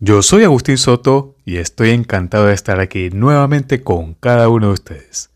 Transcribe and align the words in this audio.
Yo 0.00 0.22
soy 0.22 0.44
Agustín 0.44 0.78
Soto 0.78 1.34
y 1.44 1.56
estoy 1.56 1.90
encantado 1.90 2.46
de 2.46 2.54
estar 2.54 2.78
aquí 2.78 3.10
nuevamente 3.10 3.82
con 3.82 4.14
cada 4.14 4.48
uno 4.48 4.68
de 4.68 4.74
ustedes. 4.74 5.30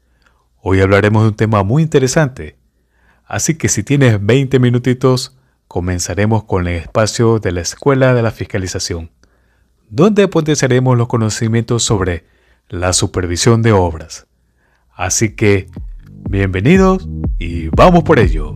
Hoy 0.60 0.80
hablaremos 0.80 1.24
de 1.24 1.30
un 1.30 1.34
tema 1.34 1.64
muy 1.64 1.82
interesante, 1.82 2.56
así 3.24 3.56
que 3.56 3.68
si 3.68 3.82
tienes 3.82 4.24
20 4.24 4.60
minutitos, 4.60 5.36
comenzaremos 5.66 6.44
con 6.44 6.68
el 6.68 6.76
espacio 6.76 7.40
de 7.40 7.50
la 7.50 7.60
Escuela 7.60 8.14
de 8.14 8.22
la 8.22 8.30
Fiscalización, 8.30 9.10
donde 9.90 10.28
potenciaremos 10.28 10.96
los 10.96 11.08
conocimientos 11.08 11.82
sobre 11.82 12.24
la 12.68 12.92
supervisión 12.92 13.62
de 13.62 13.72
obras. 13.72 14.28
Así 14.94 15.34
que, 15.34 15.70
bienvenidos 16.30 17.08
y 17.36 17.66
vamos 17.70 18.04
por 18.04 18.20
ello 18.20 18.51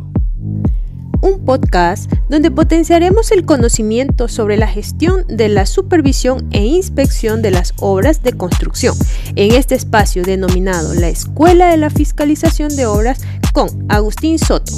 podcast 1.47 2.13
donde 2.29 2.51
potenciaremos 2.51 3.31
el 3.31 3.47
conocimiento 3.47 4.29
sobre 4.29 4.59
la 4.59 4.69
gestión 4.69 5.25
de 5.29 5.49
la 5.49 5.65
supervisión 5.65 6.47
e 6.51 6.65
inspección 6.65 7.41
de 7.41 7.53
las 7.53 7.73
obras 7.79 8.23
de 8.23 8.35
construcción 8.35 8.95
en 9.37 9.53
este 9.53 9.75
espacio 9.75 10.23
denominado 10.25 10.93
la 10.93 11.09
Escuela 11.09 11.69
de 11.69 11.79
la 11.79 11.89
Fiscalización 11.89 12.77
de 12.77 12.85
Obras 12.85 13.23
con 13.55 13.87
Agustín 13.89 14.39
Soto. 14.39 14.73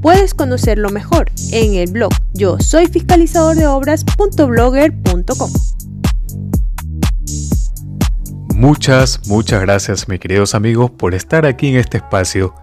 Puedes 0.00 0.34
conocerlo 0.34 0.90
mejor 0.90 1.32
en 1.50 1.74
el 1.74 1.90
blog 1.90 2.12
yo 2.32 2.58
soy 2.60 2.86
fiscalizador 2.86 3.56
de 3.56 3.66
obras.blogger.com. 3.66 5.50
Muchas, 8.54 9.26
muchas 9.26 9.62
gracias 9.62 10.08
mis 10.08 10.20
queridos 10.20 10.54
amigos 10.54 10.90
por 10.90 11.14
estar 11.14 11.46
aquí 11.46 11.68
en 11.68 11.76
este 11.76 11.96
espacio 11.96 12.54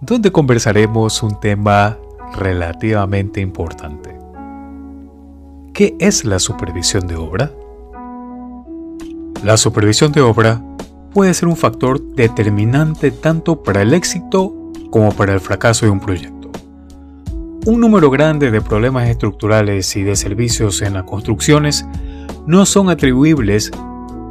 donde 0.00 0.32
conversaremos 0.32 1.22
un 1.22 1.38
tema 1.38 1.98
relativamente 2.36 3.40
importante. 3.40 4.16
¿Qué 5.72 5.96
es 5.98 6.24
la 6.24 6.38
supervisión 6.38 7.06
de 7.06 7.16
obra? 7.16 7.52
La 9.42 9.56
supervisión 9.56 10.12
de 10.12 10.20
obra 10.20 10.62
puede 11.12 11.32
ser 11.34 11.48
un 11.48 11.56
factor 11.56 12.00
determinante 12.14 13.10
tanto 13.10 13.62
para 13.62 13.82
el 13.82 13.94
éxito 13.94 14.54
como 14.90 15.12
para 15.12 15.32
el 15.32 15.40
fracaso 15.40 15.86
de 15.86 15.92
un 15.92 16.00
proyecto. 16.00 16.50
Un 17.66 17.80
número 17.80 18.10
grande 18.10 18.50
de 18.50 18.60
problemas 18.60 19.08
estructurales 19.08 19.94
y 19.96 20.02
de 20.02 20.16
servicios 20.16 20.82
en 20.82 20.94
las 20.94 21.04
construcciones 21.04 21.86
no 22.46 22.66
son 22.66 22.90
atribuibles 22.90 23.70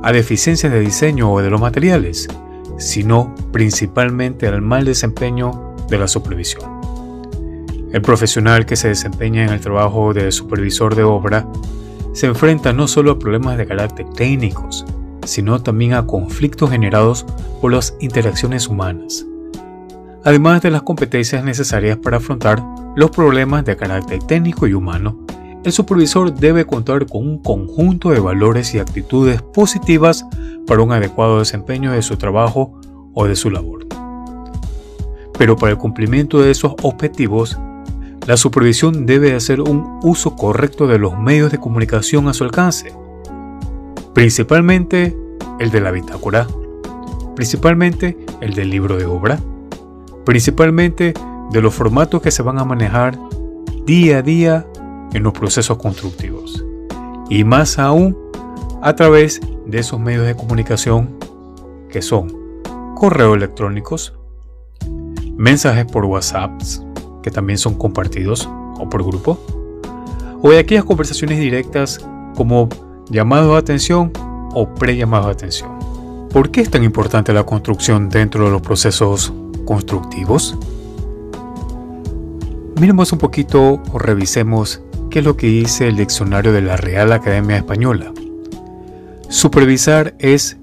a 0.02 0.12
deficiencias 0.12 0.72
de 0.72 0.80
diseño 0.80 1.32
o 1.32 1.42
de 1.42 1.50
los 1.50 1.62
materiales, 1.62 2.28
sino 2.78 3.34
principalmente 3.52 4.48
al 4.48 4.62
mal 4.62 4.86
desempeño 4.86 5.76
de 5.90 5.98
la 5.98 6.08
supervisión. 6.08 6.79
El 7.92 8.04
profesional 8.04 8.68
que 8.68 8.76
se 8.76 8.90
desempeña 8.90 9.44
en 9.44 9.50
el 9.50 9.62
trabajo 9.62 10.14
de 10.14 10.32
supervisor 10.32 10.96
de 10.96 11.04
obra 11.04 11.48
se 12.14 12.28
enfrenta 12.28 12.72
no 12.72 12.88
solo 12.88 13.12
a 13.12 13.20
problemas 13.20 13.58
de 13.58 13.66
carácter 13.66 14.08
técnicos, 14.12 14.86
sino 15.26 15.62
también 15.62 15.94
a 15.94 16.06
conflictos 16.06 16.70
generados 16.70 17.26
por 17.62 17.72
las 17.72 17.96
interacciones 18.00 18.68
humanas, 18.68 19.26
además 20.24 20.62
de 20.62 20.70
las 20.70 20.84
competencias 20.84 21.44
necesarias 21.44 21.98
para 21.98 22.18
afrontar 22.18 22.64
los 22.96 23.10
problemas 23.10 23.66
de 23.66 23.76
carácter 23.76 24.20
técnico 24.24 24.68
y 24.68 24.74
humano. 24.74 25.26
El 25.64 25.72
supervisor 25.72 26.34
debe 26.34 26.66
contar 26.66 27.08
con 27.08 27.28
un 27.28 27.40
conjunto 27.40 28.12
de 28.12 28.20
valores 28.20 28.74
y 28.76 28.80
actitudes 28.80 29.42
positivas 29.42 30.26
para 30.68 30.82
un 30.82 30.92
adecuado 30.92 31.40
desempeño 31.40 31.92
de 31.92 32.02
su 32.02 32.18
trabajo 32.18 32.80
o 33.14 33.26
de 33.26 33.36
su 33.36 33.50
labor. 33.50 33.88
Pero 35.38 35.56
para 35.56 35.72
el 35.72 35.78
cumplimiento 35.78 36.40
de 36.40 36.52
esos 36.52 36.76
objetivos 36.84 37.58
la 38.30 38.38
supervisión 38.38 39.08
debe 39.08 39.34
hacer 39.34 39.60
un 39.60 40.00
uso 40.04 40.36
correcto 40.36 40.86
de 40.86 41.00
los 41.00 41.18
medios 41.18 41.52
de 41.52 41.58
comunicación 41.58 42.28
a 42.28 42.34
su 42.36 42.44
alcance, 42.44 42.94
principalmente 44.14 45.18
el 45.60 45.72
de 45.72 45.82
la 45.82 45.90
bitácora, 45.90 46.46
principalmente 47.36 48.16
el 48.40 48.54
del 48.54 48.70
libro 48.70 48.98
de 48.98 49.08
obra, 49.08 49.40
principalmente 50.26 51.16
de 51.50 51.60
los 51.60 51.74
formatos 51.74 52.22
que 52.22 52.30
se 52.30 52.44
van 52.44 52.60
a 52.60 52.66
manejar 52.66 53.18
día 53.88 54.20
a 54.20 54.22
día 54.22 54.68
en 55.12 55.24
los 55.24 55.34
procesos 55.34 55.80
constructivos 55.80 56.64
y 57.32 57.44
más 57.44 57.80
aún 57.80 58.16
a 58.84 58.96
través 58.96 59.42
de 59.66 59.80
esos 59.80 60.00
medios 60.00 60.28
de 60.28 60.36
comunicación 60.36 61.18
que 61.90 62.04
son 62.04 62.32
correos 62.94 63.36
electrónicos, 63.36 64.14
mensajes 65.36 65.86
por 65.86 66.06
WhatsApp, 66.06 66.52
que 67.22 67.32
también 67.32 67.58
son 67.58 67.76
compartidos 67.76 68.50
o 68.80 68.90
por 68.90 69.04
grupo, 69.04 69.40
o 70.42 70.52
de 70.52 70.60
aquellas 70.60 70.86
conversaciones 70.86 71.40
directas 71.40 72.00
como 72.36 72.70
llamados 73.10 73.52
de 73.52 73.58
atención 73.58 74.12
o 74.54 74.74
pre-llamados 74.74 75.28
de 75.28 75.34
atención. 75.34 75.70
¿Por 76.32 76.52
qué 76.52 76.62
es 76.62 76.70
tan 76.70 76.84
importante 76.84 77.34
la 77.34 77.44
construcción 77.44 78.10
dentro 78.10 78.46
de 78.46 78.52
los 78.52 78.62
procesos 78.62 79.34
constructivos? 79.66 80.58
Miremos 82.80 83.12
un 83.12 83.20
poquito 83.20 83.82
o 83.92 84.00
revisemos 84.00 84.82
qué 85.10 85.20
es 85.20 85.26
lo 85.26 85.36
que 85.36 85.48
dice 85.48 85.88
el 85.88 85.98
diccionario 85.98 86.54
de 86.54 86.62
la 86.62 86.78
Real 86.78 87.12
Academia 87.12 87.58
Española. 87.58 88.14
Supervisar 89.28 90.16
es 90.20 90.58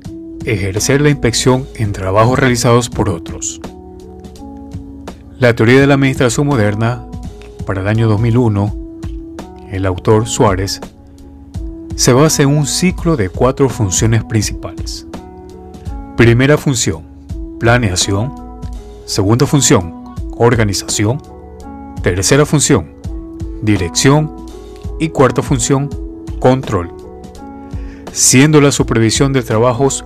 ejercer 0.44 1.00
la 1.00 1.10
inspección 1.10 1.66
en 1.74 1.92
trabajos 1.92 2.38
realizados 2.38 2.88
por 2.88 3.08
otros. 3.08 3.60
La 5.38 5.54
teoría 5.54 5.80
de 5.80 5.86
la 5.86 5.94
administración 5.94 6.46
moderna, 6.46 7.04
para 7.66 7.82
el 7.82 7.88
año 7.88 8.08
2001, 8.08 8.74
el 9.70 9.84
autor 9.84 10.26
Suárez, 10.26 10.80
se 11.94 12.14
basa 12.14 12.42
en 12.42 12.48
un 12.48 12.66
ciclo 12.66 13.18
de 13.18 13.28
cuatro 13.28 13.68
funciones 13.68 14.24
principales. 14.24 15.06
Primera 16.16 16.56
función, 16.56 17.04
planeación. 17.60 18.32
Segunda 19.04 19.44
función, 19.44 20.14
organización. 20.38 21.20
Tercera 22.02 22.46
función, 22.46 22.94
dirección. 23.60 24.46
Y 24.98 25.10
cuarta 25.10 25.42
función, 25.42 25.90
control. 26.40 26.90
Siendo 28.10 28.62
la 28.62 28.72
supervisión 28.72 29.34
de 29.34 29.42
trabajos 29.42 30.02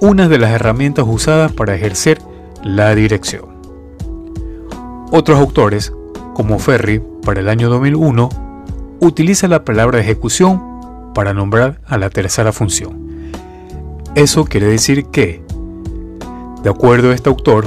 una 0.00 0.28
de 0.28 0.38
las 0.38 0.50
herramientas 0.50 1.04
usadas 1.06 1.52
para 1.52 1.76
ejercer 1.76 2.20
la 2.64 2.96
dirección. 2.96 3.51
Otros 5.14 5.38
autores, 5.38 5.92
como 6.32 6.58
Ferry 6.58 7.02
para 7.22 7.40
el 7.40 7.50
año 7.50 7.68
2001, 7.68 8.30
utiliza 8.98 9.46
la 9.46 9.62
palabra 9.62 10.00
ejecución 10.00 11.12
para 11.14 11.34
nombrar 11.34 11.82
a 11.86 11.98
la 11.98 12.08
tercera 12.08 12.50
función. 12.50 13.30
Eso 14.14 14.46
quiere 14.46 14.68
decir 14.68 15.04
que, 15.08 15.42
de 16.62 16.70
acuerdo 16.70 17.10
a 17.10 17.14
este 17.14 17.28
autor, 17.28 17.66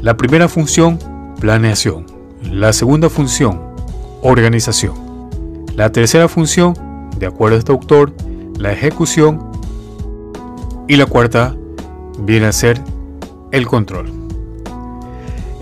la 0.00 0.16
primera 0.16 0.48
función, 0.48 0.98
planeación, 1.38 2.06
la 2.50 2.72
segunda 2.72 3.10
función, 3.10 3.60
organización, 4.22 4.94
la 5.76 5.92
tercera 5.92 6.28
función, 6.28 6.72
de 7.18 7.26
acuerdo 7.26 7.56
a 7.56 7.58
este 7.58 7.72
autor, 7.72 8.14
la 8.56 8.72
ejecución 8.72 9.50
y 10.88 10.96
la 10.96 11.04
cuarta 11.04 11.54
viene 12.20 12.46
a 12.46 12.52
ser 12.52 12.80
el 13.50 13.66
control. 13.66 14.21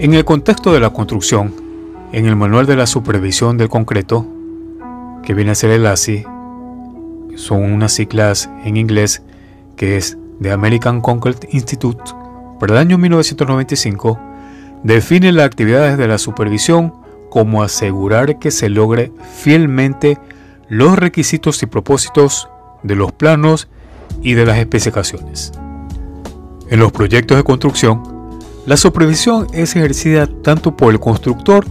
En 0.03 0.15
el 0.15 0.25
contexto 0.25 0.73
de 0.73 0.81
la 0.81 0.89
construcción, 0.89 1.53
en 2.13 2.25
el 2.25 2.35
Manual 2.35 2.65
de 2.65 2.75
la 2.75 2.87
Supervisión 2.87 3.59
del 3.59 3.69
Concreto, 3.69 4.27
que 5.23 5.35
viene 5.35 5.51
a 5.51 5.55
ser 5.55 5.73
el 5.73 5.85
ASI, 5.85 6.25
son 7.35 7.71
unas 7.71 7.93
siglas 7.93 8.49
en 8.65 8.79
inglés 8.79 9.23
que 9.77 9.99
es 9.99 10.17
The 10.41 10.53
American 10.53 11.03
Concrete 11.03 11.51
Institute, 11.53 12.03
para 12.59 12.73
el 12.73 12.79
año 12.79 12.97
1995, 12.97 14.19
define 14.85 15.33
las 15.33 15.45
actividades 15.45 15.99
de 15.99 16.09
la 16.09 16.17
supervisión 16.17 16.95
como 17.29 17.63
asegurar 17.63 18.39
que 18.39 18.51
se 18.51 18.71
logre 18.71 19.13
fielmente 19.35 20.17
los 20.71 20.99
requisitos 20.99 21.63
y 21.63 21.67
propósitos 21.67 22.49
de 22.83 22.97
los 22.97 23.13
planos 23.13 23.69
y 24.23 24.33
de 24.33 24.47
las 24.47 24.57
especificaciones. 24.57 25.53
En 26.71 26.81
los 26.81 26.91
proyectos 26.91 27.37
de 27.37 27.45
construcción, 27.45 28.20
la 28.67 28.77
supervisión 28.77 29.47
es 29.53 29.75
ejercida 29.75 30.27
tanto 30.27 30.77
por 30.77 30.93
el 30.93 31.01
constructor 31.01 31.65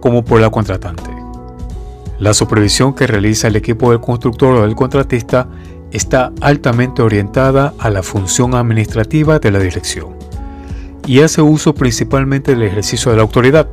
como 0.00 0.24
por 0.24 0.40
la 0.40 0.50
contratante. 0.50 1.10
La 2.18 2.34
supervisión 2.34 2.94
que 2.94 3.06
realiza 3.06 3.48
el 3.48 3.56
equipo 3.56 3.90
del 3.90 4.00
constructor 4.00 4.56
o 4.56 4.62
del 4.62 4.76
contratista 4.76 5.48
está 5.90 6.32
altamente 6.40 7.02
orientada 7.02 7.74
a 7.78 7.90
la 7.90 8.02
función 8.02 8.54
administrativa 8.54 9.38
de 9.38 9.50
la 9.50 9.58
dirección 9.58 10.14
y 11.06 11.20
hace 11.20 11.42
uso 11.42 11.74
principalmente 11.74 12.52
del 12.52 12.62
ejercicio 12.62 13.10
de 13.10 13.16
la 13.16 13.22
autoridad, 13.22 13.68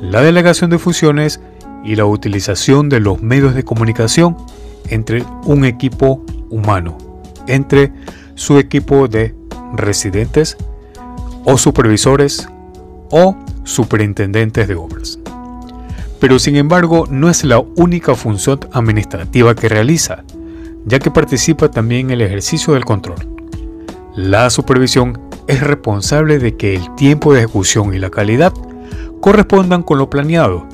la 0.00 0.22
delegación 0.22 0.70
de 0.70 0.78
funciones 0.78 1.40
y 1.84 1.96
la 1.96 2.06
utilización 2.06 2.88
de 2.88 3.00
los 3.00 3.22
medios 3.22 3.54
de 3.54 3.64
comunicación 3.64 4.36
entre 4.88 5.24
un 5.44 5.64
equipo 5.64 6.24
humano, 6.50 6.96
entre 7.46 7.92
su 8.34 8.58
equipo 8.58 9.06
de 9.08 9.34
residentes, 9.74 10.56
o 11.50 11.56
supervisores 11.56 12.46
o 13.10 13.34
superintendentes 13.64 14.68
de 14.68 14.74
obras. 14.74 15.18
Pero 16.20 16.38
sin 16.38 16.56
embargo 16.56 17.06
no 17.10 17.30
es 17.30 17.42
la 17.42 17.58
única 17.58 18.14
función 18.14 18.60
administrativa 18.72 19.54
que 19.54 19.70
realiza, 19.70 20.24
ya 20.84 20.98
que 20.98 21.10
participa 21.10 21.70
también 21.70 22.06
en 22.06 22.10
el 22.10 22.20
ejercicio 22.20 22.74
del 22.74 22.84
control. 22.84 23.26
La 24.14 24.50
supervisión 24.50 25.18
es 25.46 25.62
responsable 25.62 26.38
de 26.38 26.54
que 26.54 26.74
el 26.74 26.94
tiempo 26.96 27.32
de 27.32 27.40
ejecución 27.40 27.94
y 27.94 27.98
la 27.98 28.10
calidad 28.10 28.52
correspondan 29.22 29.82
con 29.82 29.96
lo 29.96 30.10
planeado 30.10 30.66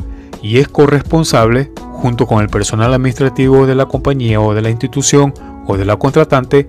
y 0.42 0.58
es 0.58 0.66
corresponsable, 0.66 1.70
junto 1.92 2.26
con 2.26 2.42
el 2.42 2.48
personal 2.48 2.92
administrativo 2.92 3.64
de 3.66 3.76
la 3.76 3.86
compañía 3.86 4.40
o 4.40 4.54
de 4.54 4.62
la 4.62 4.70
institución 4.70 5.34
o 5.68 5.76
de 5.76 5.84
la 5.84 5.96
contratante, 5.96 6.68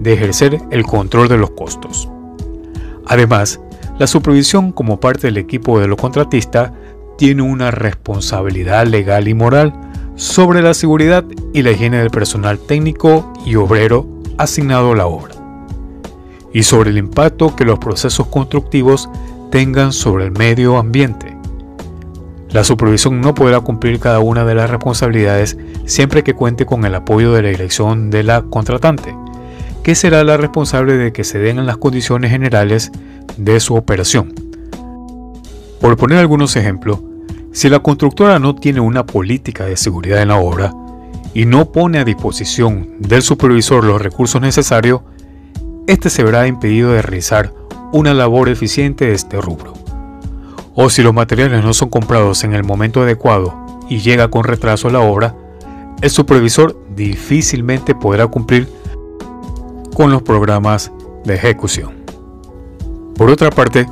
de 0.00 0.12
ejercer 0.12 0.60
el 0.72 0.82
control 0.82 1.28
de 1.28 1.38
los 1.38 1.50
costos. 1.50 2.08
Además, 3.06 3.60
la 3.98 4.06
supervisión 4.06 4.72
como 4.72 5.00
parte 5.00 5.28
del 5.28 5.38
equipo 5.38 5.80
de 5.80 5.88
los 5.88 5.98
contratistas 5.98 6.72
tiene 7.16 7.42
una 7.42 7.70
responsabilidad 7.70 8.86
legal 8.86 9.28
y 9.28 9.34
moral 9.34 9.72
sobre 10.16 10.62
la 10.62 10.74
seguridad 10.74 11.24
y 11.52 11.62
la 11.62 11.70
higiene 11.70 11.98
del 11.98 12.10
personal 12.10 12.58
técnico 12.58 13.32
y 13.44 13.56
obrero 13.56 14.06
asignado 14.38 14.92
a 14.92 14.96
la 14.96 15.06
obra, 15.06 15.34
y 16.52 16.62
sobre 16.62 16.90
el 16.90 16.98
impacto 16.98 17.54
que 17.54 17.64
los 17.64 17.78
procesos 17.78 18.26
constructivos 18.26 19.08
tengan 19.50 19.92
sobre 19.92 20.24
el 20.24 20.32
medio 20.32 20.76
ambiente. 20.76 21.36
La 22.50 22.64
supervisión 22.64 23.20
no 23.20 23.34
podrá 23.34 23.60
cumplir 23.60 23.98
cada 23.98 24.20
una 24.20 24.44
de 24.44 24.54
las 24.54 24.70
responsabilidades 24.70 25.56
siempre 25.84 26.22
que 26.22 26.34
cuente 26.34 26.66
con 26.66 26.84
el 26.84 26.94
apoyo 26.94 27.32
de 27.32 27.42
la 27.42 27.48
dirección 27.48 28.10
de 28.10 28.22
la 28.22 28.42
contratante, 28.42 29.14
que 29.86 29.94
será 29.94 30.24
la 30.24 30.36
responsable 30.36 30.96
de 30.96 31.12
que 31.12 31.22
se 31.22 31.38
den 31.38 31.64
las 31.64 31.76
condiciones 31.76 32.32
generales 32.32 32.90
de 33.36 33.60
su 33.60 33.76
operación. 33.76 34.34
Por 35.80 35.96
poner 35.96 36.18
algunos 36.18 36.56
ejemplos, 36.56 36.98
si 37.52 37.68
la 37.68 37.78
constructora 37.78 38.40
no 38.40 38.56
tiene 38.56 38.80
una 38.80 39.06
política 39.06 39.64
de 39.64 39.76
seguridad 39.76 40.22
en 40.22 40.26
la 40.26 40.38
obra 40.38 40.74
y 41.34 41.44
no 41.44 41.70
pone 41.70 42.00
a 42.00 42.04
disposición 42.04 42.96
del 42.98 43.22
supervisor 43.22 43.84
los 43.84 44.02
recursos 44.02 44.40
necesarios, 44.40 45.02
éste 45.86 46.10
se 46.10 46.24
verá 46.24 46.48
impedido 46.48 46.90
de 46.90 47.02
realizar 47.02 47.52
una 47.92 48.12
labor 48.12 48.48
eficiente 48.48 49.06
de 49.06 49.14
este 49.14 49.40
rubro. 49.40 49.74
O 50.74 50.90
si 50.90 51.04
los 51.04 51.14
materiales 51.14 51.62
no 51.62 51.72
son 51.72 51.90
comprados 51.90 52.42
en 52.42 52.54
el 52.54 52.64
momento 52.64 53.02
adecuado 53.02 53.54
y 53.88 53.98
llega 53.98 54.32
con 54.32 54.42
retraso 54.42 54.88
a 54.88 54.90
la 54.92 54.98
obra, 54.98 55.36
el 56.02 56.10
supervisor 56.10 56.76
difícilmente 56.96 57.94
podrá 57.94 58.26
cumplir 58.26 58.66
con 59.96 60.10
los 60.10 60.20
programas 60.20 60.92
de 61.24 61.36
ejecución. 61.36 61.94
Por 63.16 63.30
otra 63.30 63.48
parte, 63.48 63.86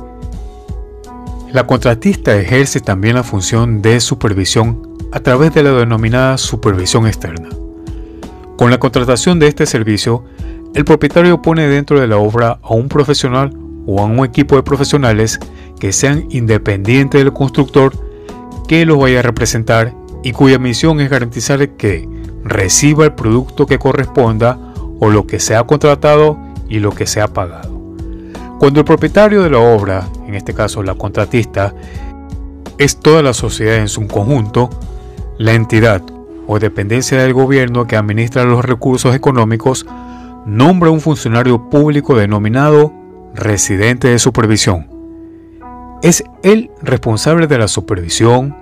la 1.51 1.65
contratista 1.65 2.37
ejerce 2.37 2.79
también 2.79 3.15
la 3.15 3.23
función 3.23 3.81
de 3.81 3.99
supervisión 3.99 4.95
a 5.11 5.19
través 5.21 5.55
de 5.55 5.63
la 5.63 5.71
denominada 5.71 6.37
supervisión 6.37 7.07
externa. 7.07 7.49
Con 8.55 8.69
la 8.69 8.77
contratación 8.77 9.39
de 9.39 9.47
este 9.47 9.65
servicio, 9.65 10.23
el 10.75 10.85
propietario 10.85 11.41
pone 11.41 11.67
dentro 11.67 11.99
de 11.99 12.05
la 12.05 12.17
obra 12.17 12.59
a 12.61 12.75
un 12.75 12.87
profesional 12.87 13.57
o 13.87 13.99
a 13.99 14.05
un 14.05 14.23
equipo 14.23 14.57
de 14.57 14.61
profesionales 14.61 15.39
que 15.79 15.91
sean 15.91 16.27
independientes 16.29 17.23
del 17.23 17.33
constructor 17.33 17.93
que 18.67 18.85
los 18.85 18.99
vaya 18.99 19.19
a 19.19 19.23
representar 19.23 19.95
y 20.23 20.33
cuya 20.33 20.59
misión 20.59 21.01
es 21.01 21.09
garantizar 21.09 21.67
que 21.69 22.07
reciba 22.43 23.05
el 23.05 23.15
producto 23.15 23.65
que 23.65 23.79
corresponda 23.79 24.74
o 25.05 25.11
lo 25.11 25.27
que 25.27 25.39
se 25.39 25.55
ha 25.55 25.63
contratado 25.63 26.39
y 26.67 26.79
lo 26.79 26.91
que 26.91 27.05
se 27.05 27.21
ha 27.21 27.27
pagado. 27.27 27.79
Cuando 28.59 28.79
el 28.79 28.85
propietario 28.85 29.43
de 29.43 29.51
la 29.51 29.59
obra, 29.59 30.07
en 30.25 30.33
este 30.33 30.55
caso 30.55 30.81
la 30.81 30.95
contratista, 30.95 31.75
es 32.79 32.97
toda 32.97 33.21
la 33.21 33.33
sociedad 33.33 33.75
en 33.75 33.87
su 33.87 34.07
conjunto, 34.07 34.71
la 35.37 35.53
entidad 35.53 36.01
o 36.47 36.57
dependencia 36.57 37.21
del 37.21 37.33
gobierno 37.33 37.85
que 37.85 37.95
administra 37.95 38.45
los 38.45 38.65
recursos 38.65 39.13
económicos 39.13 39.85
nombra 40.47 40.89
un 40.89 41.01
funcionario 41.01 41.69
público 41.69 42.15
denominado 42.15 42.91
residente 43.35 44.07
de 44.07 44.17
supervisión. 44.17 44.87
Es 46.01 46.23
el 46.41 46.71
responsable 46.81 47.45
de 47.45 47.59
la 47.59 47.67
supervisión, 47.67 48.55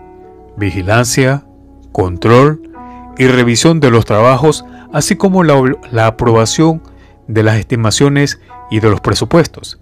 vigilancia, 0.57 1.45
control 1.93 2.72
y 3.17 3.27
revisión 3.27 3.79
de 3.79 3.91
los 3.91 4.05
trabajos, 4.05 4.65
así 4.91 5.15
como 5.15 5.43
la, 5.43 5.61
la 5.91 6.07
aprobación 6.07 6.81
de 7.27 7.43
las 7.43 7.57
estimaciones 7.57 8.39
y 8.69 8.79
de 8.79 8.89
los 8.89 9.01
presupuestos. 9.01 9.79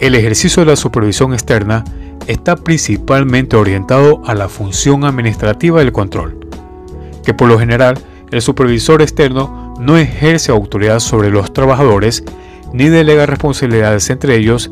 El 0.00 0.14
ejercicio 0.14 0.64
de 0.64 0.70
la 0.70 0.76
supervisión 0.76 1.32
externa 1.32 1.84
está 2.26 2.56
principalmente 2.56 3.56
orientado 3.56 4.22
a 4.26 4.34
la 4.34 4.48
función 4.48 5.04
administrativa 5.04 5.78
del 5.78 5.92
control, 5.92 6.38
que 7.24 7.34
por 7.34 7.48
lo 7.48 7.58
general 7.58 7.98
el 8.30 8.42
supervisor 8.42 9.02
externo 9.02 9.74
no 9.78 9.96
ejerce 9.96 10.52
autoridad 10.52 11.00
sobre 11.00 11.30
los 11.30 11.52
trabajadores 11.52 12.24
ni 12.72 12.88
delega 12.88 13.26
responsabilidades 13.26 14.10
entre 14.10 14.36
ellos 14.36 14.70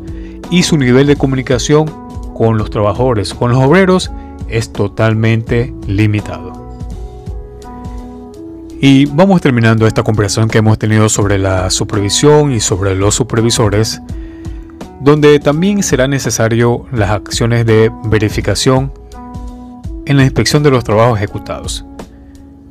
y 0.51 0.63
su 0.63 0.77
nivel 0.77 1.07
de 1.07 1.15
comunicación 1.15 1.85
con 2.35 2.57
los 2.57 2.69
trabajadores, 2.69 3.33
con 3.33 3.51
los 3.51 3.63
obreros, 3.63 4.11
es 4.49 4.71
totalmente 4.71 5.73
limitado. 5.87 6.64
Y 8.81 9.05
vamos 9.05 9.41
terminando 9.41 9.87
esta 9.87 10.03
conversación 10.03 10.49
que 10.49 10.59
hemos 10.59 10.77
tenido 10.77 11.09
sobre 11.09 11.37
la 11.37 11.69
supervisión 11.69 12.51
y 12.51 12.59
sobre 12.59 12.95
los 12.95 13.15
supervisores 13.15 14.01
donde 15.05 15.39
también 15.39 15.83
será 15.83 16.07
necesario 16.07 16.85
las 16.91 17.11
acciones 17.11 17.65
de 17.65 17.91
verificación 18.05 18.91
en 20.05 20.17
la 20.17 20.23
inspección 20.23 20.63
de 20.63 20.71
los 20.71 20.83
trabajos 20.83 21.17
ejecutados, 21.17 21.85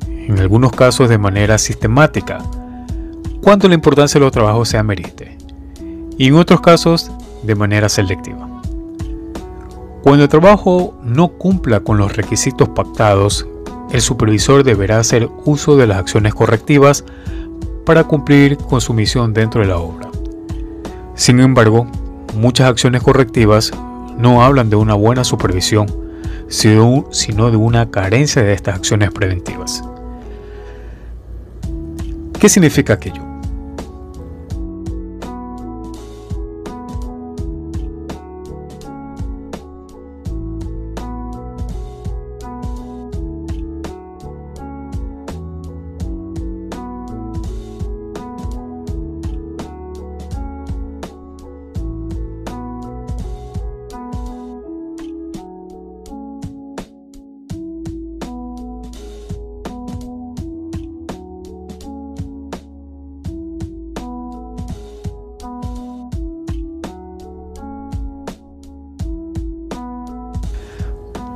en 0.09 0.37
algunos 0.39 0.73
casos 0.73 1.07
de 1.07 1.17
manera 1.17 1.57
sistemática, 1.57 2.39
cuando 3.41 3.69
la 3.69 3.75
importancia 3.75 4.19
de 4.19 4.25
los 4.25 4.33
trabajos 4.33 4.67
sea 4.67 4.83
merite, 4.83 5.37
y 6.17 6.27
en 6.27 6.35
otros 6.35 6.59
casos 6.59 7.09
de 7.43 7.55
manera 7.55 7.87
selectiva. 7.87 8.49
Cuando 10.03 10.23
el 10.23 10.29
trabajo 10.29 10.99
no 11.03 11.29
cumpla 11.29 11.79
con 11.79 11.97
los 11.97 12.17
requisitos 12.17 12.67
pactados, 12.67 13.47
el 13.95 14.01
supervisor 14.01 14.63
deberá 14.65 14.99
hacer 14.99 15.29
uso 15.45 15.77
de 15.77 15.87
las 15.87 15.97
acciones 15.97 16.33
correctivas 16.33 17.05
para 17.85 18.03
cumplir 18.03 18.57
con 18.57 18.81
su 18.81 18.93
misión 18.93 19.33
dentro 19.33 19.61
de 19.61 19.67
la 19.67 19.77
obra. 19.77 20.09
Sin 21.15 21.39
embargo, 21.39 21.87
muchas 22.35 22.69
acciones 22.69 23.01
correctivas 23.01 23.71
no 24.17 24.43
hablan 24.43 24.69
de 24.69 24.75
una 24.75 24.95
buena 24.95 25.23
supervisión, 25.23 25.87
sino 26.49 27.05
de 27.51 27.57
una 27.57 27.89
carencia 27.89 28.43
de 28.43 28.51
estas 28.51 28.75
acciones 28.75 29.11
preventivas. 29.11 29.81
¿Qué 32.37 32.49
significa 32.49 32.93
aquello? 32.93 33.23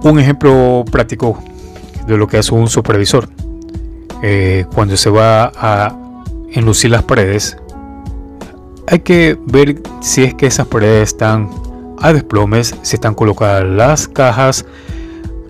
Un 0.03 0.19
ejemplo 0.19 0.85
práctico 0.89 1.41
de 2.07 2.17
lo 2.17 2.27
que 2.27 2.37
hace 2.37 2.53
un 2.53 2.69
supervisor. 2.69 3.29
Eh, 4.21 4.65
cuando 4.73 4.97
se 4.97 5.09
va 5.09 5.51
a 5.55 5.95
enlucir 6.51 6.91
las 6.91 7.03
paredes, 7.03 7.57
hay 8.87 8.99
que 8.99 9.37
ver 9.45 9.81
si 10.01 10.23
es 10.23 10.33
que 10.33 10.47
esas 10.47 10.67
paredes 10.67 11.09
están 11.09 11.49
a 11.99 12.13
desplomes, 12.13 12.75
si 12.81 12.95
están 12.95 13.13
colocadas 13.13 13.65
las 13.65 14.07
cajas 14.07 14.65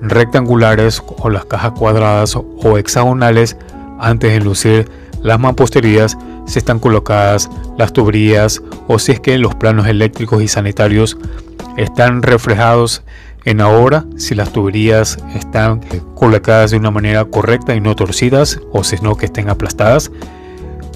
rectangulares 0.01 1.01
o 1.17 1.29
las 1.29 1.45
cajas 1.45 1.71
cuadradas 1.71 2.35
o 2.35 2.77
hexagonales 2.77 3.55
antes 3.99 4.31
de 4.31 4.37
enlucir 4.37 4.89
las 5.21 5.39
mamposterías, 5.39 6.17
si 6.47 6.59
están 6.59 6.79
colocadas 6.79 7.49
las 7.77 7.93
tuberías 7.93 8.61
o 8.87 8.97
si 8.97 9.11
es 9.11 9.19
que 9.19 9.37
los 9.37 9.55
planos 9.55 9.87
eléctricos 9.87 10.41
y 10.41 10.47
sanitarios 10.47 11.17
están 11.77 12.23
reflejados 12.23 13.03
en 13.49 13.61
ahora 13.61 14.05
si 14.15 14.35
las 14.35 14.53
tuberías 14.53 15.17
están 15.33 15.81
colocadas 16.13 16.69
de 16.69 16.77
una 16.77 16.91
manera 16.91 17.25
correcta 17.25 17.75
y 17.75 17.81
no 17.81 17.95
torcidas 17.95 18.59
o 18.71 18.83
si 18.83 18.97
no 18.97 19.15
que 19.15 19.25
estén 19.25 19.49
aplastadas. 19.49 20.11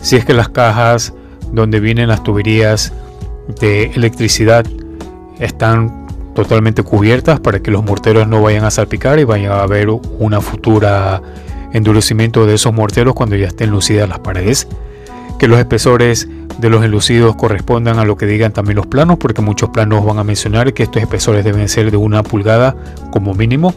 Si 0.04 0.18
es 0.18 0.24
que 0.24 0.36
las 0.36 0.50
cajas 0.50 1.14
donde 1.52 1.80
vienen 1.80 2.10
las 2.10 2.22
tuberías 2.22 2.94
de 3.60 3.86
electricidad 3.96 4.68
están 5.40 6.06
totalmente 6.36 6.84
cubiertas 6.84 7.40
para 7.40 7.60
que 7.60 7.72
los 7.72 7.84
morteros 7.84 8.28
no 8.28 8.40
vayan 8.40 8.66
a 8.66 8.72
salpicar 8.72 9.18
y 9.18 9.24
vaya 9.24 9.56
a 9.56 9.64
haber 9.64 9.90
una 9.90 10.40
futura 10.40 11.24
endurecimiento 11.74 12.46
de 12.46 12.54
esos 12.54 12.72
morteros 12.72 13.16
cuando 13.16 13.36
ya 13.36 13.48
estén 13.48 13.72
lucidas 13.72 14.08
las 14.08 14.20
paredes, 14.20 14.68
que 15.44 15.50
los 15.50 15.60
espesores 15.60 16.30
de 16.58 16.70
los 16.70 16.86
enlucidos 16.86 17.36
correspondan 17.36 18.00
a 18.00 18.06
lo 18.06 18.16
que 18.16 18.26
digan 18.26 18.54
también 18.54 18.78
los 18.78 18.88
planos, 18.88 19.18
porque 19.18 19.42
muchos 19.42 19.72
planos 19.72 20.06
van 20.06 20.18
a 20.18 20.24
mencionar 20.24 20.74
que 20.74 20.84
estos 20.84 21.02
espesores 21.02 21.44
deben 21.44 21.68
ser 21.68 21.92
de 21.92 21.98
una 21.98 22.24
pulgada 22.24 22.78
como 23.12 23.34
mínimo. 23.34 23.76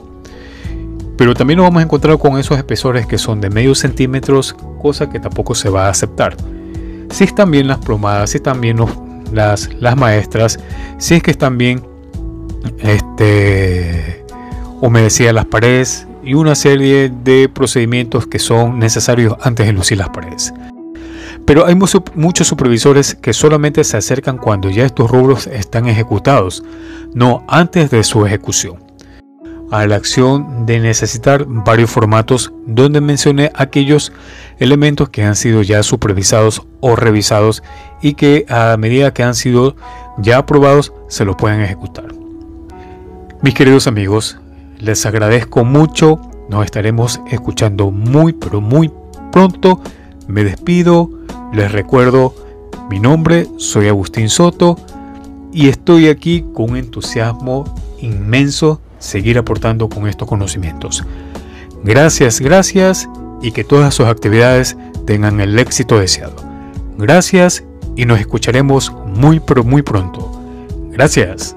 Pero 1.18 1.34
también 1.34 1.56
nos 1.56 1.66
vamos 1.66 1.80
a 1.80 1.82
encontrar 1.82 2.18
con 2.18 2.38
esos 2.38 2.56
espesores 2.56 3.08
que 3.08 3.18
son 3.18 3.40
de 3.40 3.50
medio 3.50 3.74
centímetros, 3.74 4.54
cosa 4.80 5.10
que 5.10 5.18
tampoco 5.18 5.56
se 5.56 5.68
va 5.68 5.88
a 5.88 5.90
aceptar. 5.90 6.36
Si 7.10 7.24
están 7.24 7.50
bien 7.50 7.66
las 7.66 7.78
plomadas, 7.78 8.30
si 8.30 8.36
están 8.36 8.60
bien 8.60 8.76
las, 9.32 9.68
las 9.80 9.96
maestras, 9.96 10.60
si 10.98 11.16
es 11.16 11.22
que 11.24 11.32
están 11.32 11.58
bien 11.58 11.82
este, 12.78 14.24
humedecidas 14.80 15.34
las 15.34 15.46
paredes 15.46 16.06
y 16.22 16.34
una 16.34 16.54
serie 16.54 17.10
de 17.24 17.48
procedimientos 17.48 18.28
que 18.28 18.38
son 18.38 18.78
necesarios 18.78 19.34
antes 19.42 19.66
de 19.66 19.72
lucir 19.72 19.98
las 19.98 20.10
paredes. 20.10 20.54
Pero 21.46 21.64
hay 21.64 21.76
muchos 21.76 22.48
supervisores 22.48 23.14
que 23.14 23.32
solamente 23.32 23.84
se 23.84 23.96
acercan 23.96 24.36
cuando 24.36 24.68
ya 24.68 24.84
estos 24.84 25.08
rubros 25.08 25.46
están 25.46 25.86
ejecutados, 25.86 26.64
no 27.14 27.44
antes 27.48 27.88
de 27.90 28.02
su 28.02 28.26
ejecución. 28.26 28.84
A 29.70 29.86
la 29.86 29.96
acción 29.96 30.66
de 30.66 30.80
necesitar 30.80 31.44
varios 31.46 31.90
formatos 31.90 32.52
donde 32.66 33.00
mencioné 33.00 33.50
aquellos 33.54 34.12
elementos 34.58 35.08
que 35.08 35.24
han 35.24 35.36
sido 35.36 35.62
ya 35.62 35.82
supervisados 35.82 36.66
o 36.80 36.96
revisados 36.96 37.62
y 38.02 38.14
que 38.14 38.44
a 38.48 38.76
medida 38.76 39.12
que 39.12 39.22
han 39.22 39.34
sido 39.34 39.76
ya 40.18 40.38
aprobados 40.38 40.92
se 41.08 41.24
los 41.24 41.36
pueden 41.36 41.60
ejecutar. 41.60 42.06
Mis 43.42 43.54
queridos 43.54 43.86
amigos, 43.86 44.38
les 44.78 45.06
agradezco 45.06 45.64
mucho, 45.64 46.20
nos 46.48 46.64
estaremos 46.64 47.20
escuchando 47.30 47.90
muy 47.90 48.32
pero 48.32 48.60
muy 48.60 48.90
pronto. 49.30 49.80
Me 50.26 50.42
despido 50.42 51.10
les 51.52 51.72
recuerdo, 51.72 52.34
mi 52.90 53.00
nombre, 53.00 53.46
soy 53.56 53.88
Agustín 53.88 54.28
Soto 54.28 54.76
y 55.52 55.68
estoy 55.68 56.08
aquí 56.08 56.44
con 56.54 56.70
un 56.70 56.76
entusiasmo 56.76 57.64
inmenso 58.00 58.80
seguir 58.98 59.38
aportando 59.38 59.88
con 59.88 60.08
estos 60.08 60.28
conocimientos. 60.28 61.04
Gracias, 61.82 62.40
gracias 62.40 63.08
y 63.42 63.52
que 63.52 63.64
todas 63.64 63.94
sus 63.94 64.06
actividades 64.06 64.76
tengan 65.06 65.40
el 65.40 65.58
éxito 65.58 65.98
deseado. 65.98 66.36
Gracias 66.98 67.64
y 67.96 68.04
nos 68.04 68.20
escucharemos 68.20 68.92
muy 69.06 69.40
pero 69.40 69.64
muy 69.64 69.82
pronto. 69.82 70.32
Gracias. 70.90 71.56